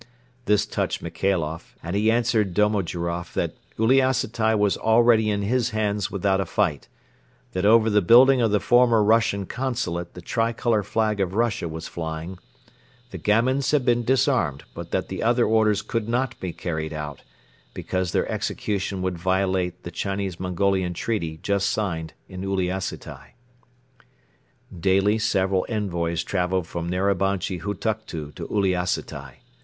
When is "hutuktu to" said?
27.61-28.47